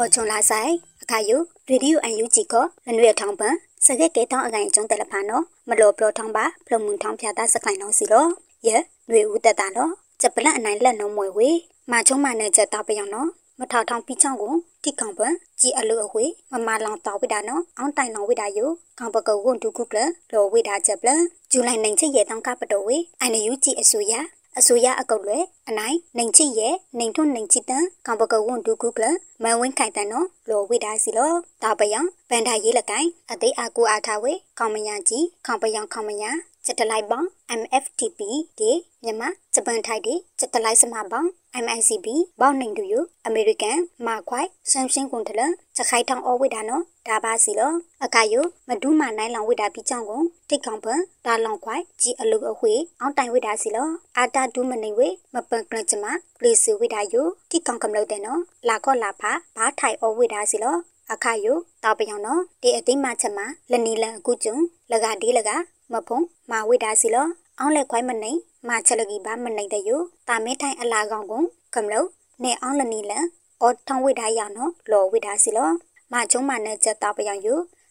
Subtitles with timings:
[0.00, 0.72] အော်ချုံလာဆိုင်
[1.02, 2.54] အခါယိုရေဒီယိုအန်ယူဂျီက
[2.86, 3.54] လနွေထောင်းပန်
[3.84, 8.26] စကက်ကဲတောင်းအကိုင်ကျုံတယ်လဖာနော်မလောပလောထောင်းပါဖလမှုန်ထောင်းဖြာတာစခိုင်နော်စီလော
[8.66, 8.76] ယေ
[9.10, 11.48] နွေဦးတက်တာနော်ချက်ပလန့်အနိုင်လက်နှုံးမွေဝေ
[11.90, 13.28] မာချုံမနဲ့ချက်တောက်ပြောင်းနော်
[13.58, 14.54] မထောက်ထောင်းပြီးချောင်းကို
[14.84, 19.98] တိကောင်ပန်ကြည်အလူအဝေမမလောင်တောက်ဝိတာနော်အောင်းတိုင်လောင်ဝိတာယိုကောင်ပကုတ်ဝန်တူကုကလ
[20.32, 21.10] လောဝိတာချက်ပလ
[21.50, 24.14] ဇူလိုင်နိုင်ချက်ရဲ့တောင်းကပတော်ဝေအန်ယူဂျီအဆူရ
[24.58, 29.04] အစိုးရအကုတ်လွယ်အနိုင်နိုင်ချစ်ရဲ့နိုင်ထွန်းနိုင်ချစ်တန်ကောင်ပကဝွန်ဒူကုကလ
[29.42, 31.32] မန်ဝင်းခိုင်တန်နော်လောဝိဒါစီလော
[31.62, 36.30] တာပယံဗန်ဒါရေးလကိုင်အသိအကူအားထားဝေကောင်မညာကြီးကောင်ပယံကောင်မညာ
[36.64, 37.28] ချက်တလိုက်ပေါင်း
[37.60, 38.20] MFTP
[38.58, 38.70] ဒီ
[39.04, 41.30] မြန်မာဂျပန်ထိုက်ဒီချက်တလိုက်စမပေါင်း
[41.64, 42.06] MICB
[42.40, 42.94] ဘောင်းနိုင်တူယ
[43.26, 45.40] အမေရိကန်မာခွိုင်ဆမ်ရှင်းကွန်တလ
[45.76, 47.72] ချက်ခိုင်ထောင်းအဝိဒါနော်ဒါပါစီလော
[48.04, 48.34] အခါယ
[48.68, 56.04] မဒူးမနိုင်လောင်ဝိဒါပြီးကြောင်းကိုတိတ်ကောင်ပန်ဒါလောင်ခွိုင်ជីအလုအဝေအောင်းတိုင်ဝိဒါစီလောအာတာဒူးမနေဝေမပန်ကလချမ
[56.38, 57.14] ပလီစီဝိဒါယ
[57.50, 60.76] တိကောင်ကမလို့တဲ့နော်လာခော့လာဖာဘားထိုင်အဝိဒါစီလော
[61.12, 61.46] အခါယ
[61.82, 64.56] တောက်ပြောင်နော်ဒီအသိမချက်မှာလနီလန်အခုကျုံ
[64.90, 65.50] လကဒီလက
[65.92, 66.18] မဖုံ
[66.50, 67.26] မာဝိဒါစီလော
[67.58, 68.32] အောင်းလက်ခွိုင်းမနေ
[68.68, 69.90] မာချက်လကီဘာမနေတဲ့ယ
[70.28, 71.42] တာမဲထိုင်အလာကောင်ကို
[71.74, 72.08] ကမလို့
[72.42, 73.24] နေအောင်းလနီလန်
[73.60, 75.70] အော်ထောင်းဝိဒါရနော်လော်ဝိဒါစီလော
[76.12, 77.48] မာကျုံမနဲ့ချက်တောက်ပြောင်ယ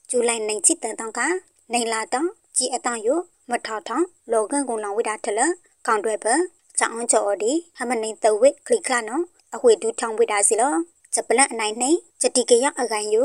[0.10, 1.22] ဇူလိုင်နိုင်ချစ်တန်တောင်းက
[1.72, 3.08] နိုင်လာတောင်းကြည်အတောင်းယ
[3.50, 5.40] မထောက်ထောင်းလောကန်ကုံလောင်ဝိဒါထလ
[5.88, 6.34] ကောင်တွေပဲ
[6.78, 9.24] ချောင်းချော်ဒီဟမနေတဝိခလိခလာနော်
[9.56, 10.74] အဝိဒူထောင်းဝိဒါစီလော
[11.14, 11.90] ဂျပလန်အနိုင်နှိ
[12.22, 13.16] ချက်တီကရအကန်ယ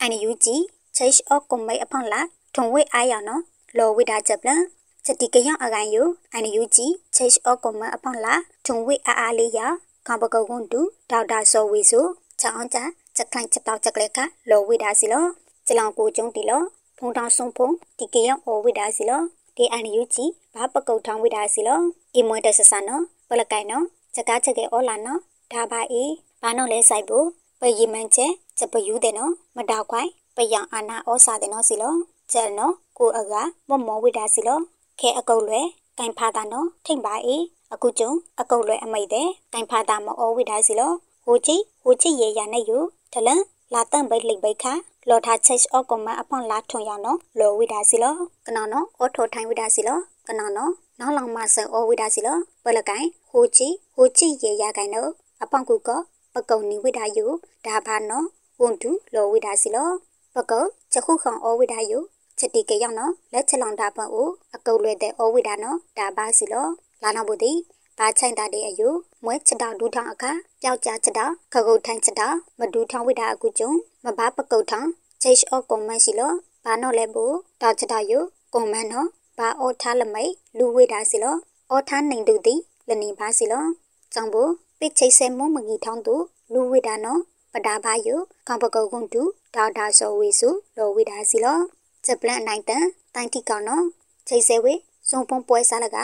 [0.00, 0.56] အန်ယူဂျီ
[0.96, 2.20] ချိတ်အော့ကွန်မိတ်အဖောင်းလာ
[2.54, 3.42] ထုံဝိအားရနော်
[3.78, 4.62] လော်ဝိဒါဂျပလန်
[5.04, 5.96] ချက်တီကရအကန်ယ
[6.32, 8.34] အန်ယူဂျီချိတ်အော့ကွန်မအဖောင်းလာ
[8.66, 9.60] ထုံဝိအားအားလေးရ
[10.06, 12.04] ကောင်ပကုတ်ကွန်တူဒေါက်တာဆော်ဝီဆို
[12.40, 12.78] ချောင်းချ
[13.16, 14.18] ချက်ခိုင်ချက်တောက်ချက်ကလေးက
[14.50, 15.24] လော်ဝိဒါစီလော
[15.66, 16.62] ကျလောင်ကိုကျုံတီလော
[16.98, 19.22] ဖုံတောင်ဆုံဖုံတီကရအော်ဝိဒါစီလော
[19.56, 20.24] ဒီအန်ယူဂျီ
[20.54, 21.80] ဘာပကုတ်ထောင်းဝိဒါစီလော
[22.14, 25.20] အီမွေတဆဆန်နော်ပလကိုင်နော်ချက်ကားချက်ကေအော်လာနော်
[25.52, 27.26] ဒါပါအေးဘာနော်လဲဆိုင်ဘူး
[27.60, 33.34] ပယီမန်ချက်ချက်ပယူတဲ့နော်မတောက်ခွိုင်ပယံအာနာဩစာတဲ့နော်စီလောချ က်နော်ကိုအက
[33.68, 34.58] မမောဝိဒါစီလော
[35.00, 35.66] ခဲအကုတ်လွယ်
[35.98, 38.10] ကင်ဖာတာနော်ထိတ်ပါအေးအခုကျုံ
[38.40, 40.92] အကုတ်လွယ်အမိတ်တဲ့ကင်ဖာတာမဩဝိဒါစီလော
[41.26, 42.78] ဟိုချီဟိုချီရေရနဲ့ယူ
[43.12, 43.40] ထလန်
[43.72, 44.72] လာတန့်ပိတ်လိတ်ပိတ်ခါ
[45.08, 48.14] လော်ထားချိတ်အော့ကွန်မအဖောင်းလာထွန်ရနော်လော်ဝိဒါစီလော
[48.46, 49.98] ကနောနော်အော်ထိုထိုင်ဝိဒါစီလော
[50.28, 55.10] ကနောနော်နောက်လောင်မဆန်အော်ဝိဒါစီလောပလကိုင်ဟိုချီဟိုချီရေရကိုင်နော်
[55.42, 55.90] အပေါင်ကူက
[56.34, 57.24] ပကုံနီဝိဒါယူ
[57.66, 58.26] ဒါဘာနော်
[58.60, 59.88] ဝန်တူလောဝိဒါစီလော
[60.34, 61.98] ပကုတ်ချက်ခုခေါအောဝိဒါယူ
[62.42, 66.66] ချက်တီကရောက်နော်လက်ချက်လောင်တာပန်အိုအကုတ်လွဲတဲ့အောဝိဒါနော်ဒါဘာစီလော
[67.02, 67.52] လာနောက်ဘူးတီ
[67.98, 68.88] ဘာချိုင်တာတဲ့အယူ
[69.24, 70.30] မွဲချက်တောင်ဒူထောင်အခါ
[70.62, 73.70] ပျောက်ကြားချက်တောင်ခကုတ်ထိုင်ချက်တောင်မဒူထောင်ဝိဒါအကူကျုံ
[74.04, 74.88] မဘာပကုတ်ထောင်
[75.22, 76.32] ချိတ်အောကွန်မန်စီလော
[76.64, 78.18] ဘာနော်လဲဘူးတောက်ချက်တောင်ယူ
[78.54, 81.36] ကွန်မန်နော်ဘာအောထားလမိတ်လူဝိဒါစီလော
[81.70, 82.54] အောထားနိုင်တူတီ
[82.88, 83.64] လနေပါစီလော
[84.12, 86.14] ကြောင့်ဘူးပိတ်ချိတ်ဆဲမုံမငီထောင်းသူ
[86.52, 87.20] လူဝိဒါနော်
[87.52, 88.16] ပဒါဘာယု
[88.48, 89.22] ကံပကုတ်ကွန်တူ
[89.54, 91.58] ဒေါက်တာဆိုဝီစုလောဝိဒါစီလော
[92.04, 93.84] ချက်ပလန်အနိုင်တန်တိုင်တီကောင်နော်
[94.28, 94.74] ချိတ်ဆဲဝေ
[95.08, 95.98] စုံဖုံပွဲစားလက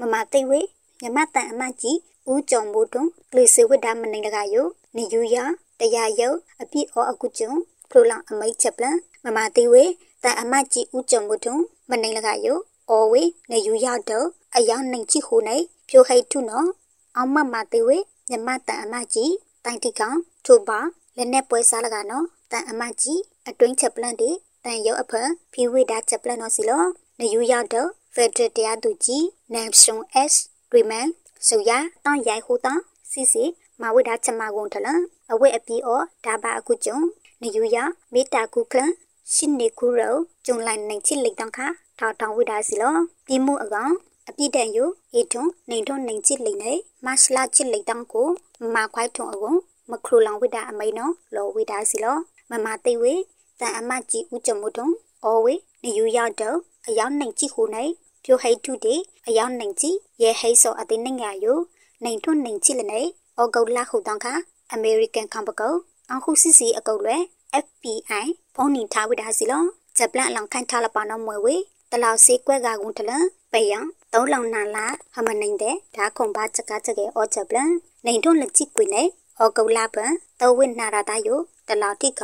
[0.00, 0.60] မမသိဝေ
[1.00, 1.98] မြမတန်အမကြီး
[2.30, 4.62] ဦးကြုံမို့တွန်ကလစ်စီဝိဒါမနိုင်လကယု
[4.96, 5.36] နေယူရ
[5.80, 6.28] တရားယု
[6.62, 7.52] အပြည့်အောအကုကျုံ
[7.90, 9.84] ဖလိုလောင်အမိတ်ချက်ပလန်မမသိဝေ
[10.22, 11.60] တန်အမကြီးဦးကြုံမို့တွန်
[11.90, 12.54] မနိုင်လကယု
[12.90, 15.56] အော်ဝေနေယူရတော့အယောင်နိုင်ချီဟိုနေ
[15.88, 16.68] ဖြိုဟိတ်ထုနော်
[17.16, 17.96] အောင်မမသိဝေ
[18.30, 19.32] မြမတန်အမကြီး
[19.64, 20.78] တိုင်တီကောင်ထိုပါ
[21.16, 24.30] လက်နဲ့ပွဲစားလကနော်တန်အမကြီးအတွင်းချက်ပလန့်တီ
[24.64, 25.12] တန်ရုပ်အဖ
[25.52, 26.82] ဖီဝိဒါချက်ပလန့်နော်စီလော
[27.20, 30.34] နယူရောက်တော့ဖက်ဒရယ်တရားသူကြီးနမ်ရှွန် S
[30.72, 31.08] ရီမန်
[31.46, 31.70] ဆိုရ
[32.04, 33.44] တောင်းရိုင်ဟူတောင်းစီစီ
[33.80, 34.88] မဝိဒါချက်မကုံထလ
[35.32, 36.98] အဝဲအပီအောဒါဘာအခုကျုံ
[37.42, 37.76] နယူရ
[38.12, 38.92] မေတာကုကလန်
[39.34, 40.14] ရှင်နေကူရော
[40.46, 41.66] ကျုံလိုက်နိုင်ချစ်လိတ်တောင်းခါ
[41.98, 42.94] ထောက်ထောင်ဝိဒါစီလော
[43.26, 43.92] ပြီးမှုအကောင်
[44.28, 44.84] အပြည့်တန်ယူ
[45.14, 46.72] အေထုံနေထုံနိုင်ချစ်လိတ်နေ
[47.06, 48.28] မဆလာချစ်လိတ်တောင်းကို
[48.74, 49.52] မခွိုက်ထုံအကုံ
[49.90, 52.16] မခရူလောင်ဝိဒါအမိန်နော်လောဝိဒါစီလော
[52.50, 53.14] မမသိဝေ
[53.60, 54.88] တန်အမကြီးဦးကြမှုတုံ
[55.24, 56.58] အော်ဝေနေယူရောက်တော့
[56.88, 57.92] အယောင်နိုင်ကြည့်ခုနိုင်
[58.24, 58.94] ပြိုဟိတ်ထုတေ
[59.26, 61.58] အယောင်နိုင်ကြည့်ရဲဟိတ်စောအသိနိုင်ရယို
[62.04, 63.00] နိုင်ထွန်းနိုင်ချစ်လနေ
[63.36, 64.34] အော်ဂုတ်လာခုတောင်းခါ
[64.72, 65.74] အမေရိကန်ကမ်ပကော
[66.12, 67.22] အခုစစ်စီအကုတ်လွယ်
[67.64, 69.64] FBI ဖုန်းနီထားဝိဒါစီလော
[69.98, 71.56] ဂျပလန်အလောင်ခိုင်ထားလပါနော်မွေဝေ
[71.90, 73.78] တလောက်စေးကွက်ကကုန်းတလန်ပေယံ
[74.12, 77.70] သုံးလောင်နာလာဟမနိုင်တဲ့ဓာခုံပါချက်ကချက်ကေအော်ဂျပလန်
[78.06, 79.02] နိုင်ထွန်းလက်ချစ်ကွေနေ
[79.40, 82.22] ဩကုလာပန်တဝိနာရတာယိုတလာတိက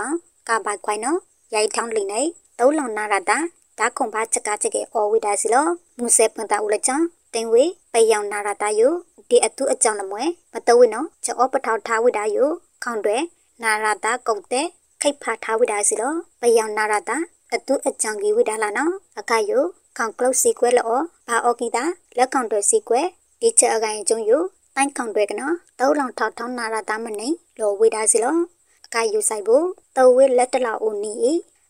[0.49, 1.19] ကဘိုက်ခွိုင်နော်
[1.55, 2.21] ရိုက်ထောင်းလိနေ
[2.59, 3.39] တောလောင်နာရတာ
[3.79, 5.67] ဒါခုံပါချက်ကချက်ကေဩဝိဒါစီလော
[5.99, 6.97] မူဆေပန်တာဦးလချံ
[7.35, 8.93] တင်ဝေပေယောင်နာရတာယို
[9.29, 10.23] ဒီအတုအကြောင်းလမွဲ
[10.53, 12.49] မတဝိနော်ချောပထောက်ထားဝိဒါယို
[12.85, 13.17] ခေါန်တွေ
[13.63, 14.67] နာရတာကုတ်တဲ့
[15.03, 17.17] ခိတ်ဖာထားဝိဒါစီလောပေယောင်နာရတာ
[17.55, 19.65] အတုအကြောင်းကြီးဝိဒါလာနော်အခါယို
[19.97, 20.93] ခေါန်ကလုတ်စီကွဲလော
[21.29, 21.85] ဘာအော်ကီတာ
[22.17, 23.01] လက်ခေါန်တွေစီကွဲ
[23.41, 24.43] ဒီချက်အကိုင်ကျုံယို
[24.75, 27.29] တိုင်းခေါင်တွေကနော်တောလောင်ထောက်ထောင်းနာရတာမနေ
[27.61, 28.37] လောဝေဒါစီလော
[28.87, 29.67] အခါယူဆိုင်ဖို့
[29.97, 31.15] တဝဲလက်တလောက်ဦးနီ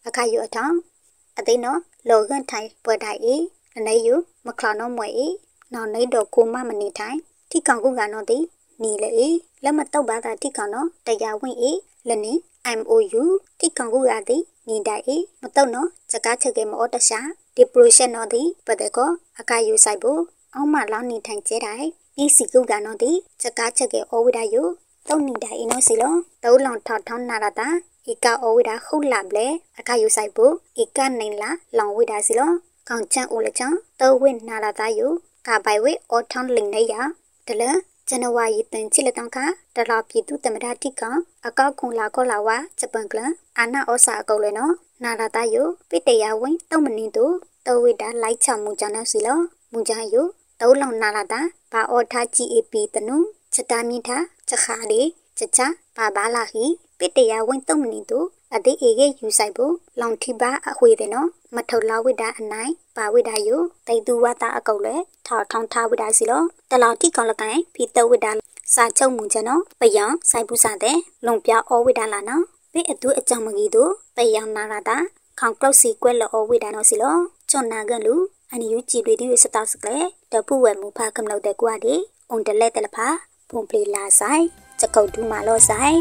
[0.06, 0.74] အခါယူအထောင်
[1.38, 3.34] အသိနော်လောကန်ထိုင်ပွဲတိုင်ဤ
[3.76, 4.14] အနေယူ
[4.46, 5.26] မခလာနော်မွေဤ
[5.72, 7.18] နော်နေတော့ကိုမမနေထိုင်
[7.50, 8.38] ထိကောင်ကုကနော်တိ
[8.82, 9.28] နီလေ
[9.64, 11.72] လက်မတော့ပါတာထိကောင်နော်တရားဝင်ဤ
[12.08, 12.32] လက်နေ
[12.78, 13.22] MOU
[13.60, 14.38] ထိကောင်ကုကတိ
[14.69, 17.20] နီတိုင်ဤမတော့နော်စကားချက်ကမောတရှာ
[17.54, 19.10] ဒီပရိုရှက်နော်တိပတဲ့ကော
[19.40, 20.20] အခါယူဆိုင်ဖို့
[20.54, 21.86] အောင်မလောင်းနေထိုင်ကျဲတိုင်
[22.22, 23.10] ဤစီကုကနော်တိ
[23.42, 24.62] စကားချက်ကဩဝိဒယု
[25.08, 27.69] တုံနီတိုင်နော်စီလောတောလောင်ထောက်ထောင်းနာရတာ
[28.11, 29.47] ဧကဩဝိဒခုလပ်လေ
[29.79, 32.50] အခါယူဆိုင်ဖို့ဧကနိုင်လာလောင်ဝိဒစီလော
[32.88, 35.06] ကောင်ချန်အိုလချန်တောဝိနာလာတာယု
[35.47, 36.94] ကပိုင်ဝေအောထောင်းလင်နေရ
[37.47, 37.62] တလ
[38.08, 39.38] ဇန်နဝါရီတန်ချစ်လက်တောင်ခ
[39.76, 41.03] တလာပြည်သူတမတာတိက
[41.47, 43.20] အကောက်ခုံလာကောလာဝါဂျပန်ကလ
[43.58, 44.73] အာနာဩစာအကုတ်လေနော်
[45.05, 47.35] နာလာတာယုပိတရဝင်းတုံမနင်းတို့
[47.67, 49.38] တောဝိတာလိုက်ချမှုကြောင့်နော်စီလော
[49.73, 50.23] မူကြယု
[50.61, 51.41] တောလောင်နာလာတာ
[51.73, 53.17] ဘာအောထား GAP တနု
[53.55, 55.00] ချက်တာမြင့်တာ ချက်ခါလေ
[55.38, 55.60] ချက်ချ
[55.96, 56.64] ဘာဘာလာဟီ
[56.98, 63.56] ပိတရဝင်းတုံမနင်းတို့အတိအေကေယူဆိုင်ဖို့လောင်ထိပါအခွေတဲ့နော်မထုလာဝိတာအနိုင်ပါဝိတာယု
[63.87, 64.96] တိတ်သူဝတာအကုတ်လေ
[65.26, 68.32] ထောက်ထောင်းထားဝိတာစီလောတလာတိကောင်လကိုင်ဖီတဝိတာ
[68.75, 70.96] စာချုပ်မှုချနော်ပယံဆိုင်ပူစာတဲ့
[71.26, 74.96] လုံပြဩဝိတာလာနော်ပိအတူအကြောင်းမကြီးတို့ပယံနာလာတာ
[75.40, 77.16] ခေါင်ကလုတ်စီကွက်လောဩဝိတာနော်စီလော
[77.50, 78.14] ချွန်နာကန်လူ
[78.50, 79.98] အန်ယူကြည်တွေဒီစတောက်စကလေ
[80.32, 81.94] တပူဝဲမူဖာကမလို့တဲ့ကွာဒီ
[82.31, 83.08] အုံတလဲတလဖာ
[83.50, 84.44] ဖုန်ပလီလာဆိုင်
[84.81, 85.96] စကုတ်ဒူမာလောဆိုင်